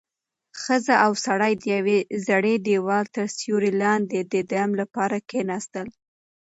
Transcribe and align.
ښځه 0.61 0.95
او 1.05 1.11
سړی 1.25 1.53
د 1.57 1.63
یوې 1.75 1.97
زړې 2.27 2.55
دېوال 2.67 3.05
تر 3.15 3.25
سیوري 3.37 3.71
لاندې 3.83 4.19
د 4.33 4.35
دم 4.51 4.69
لپاره 4.81 5.17
کېناستل. 5.29 5.87